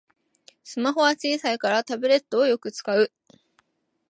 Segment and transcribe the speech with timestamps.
[0.63, 3.11] スマホは小さいからタブレットをよく使う